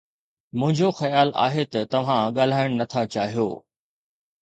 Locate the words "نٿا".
2.81-3.01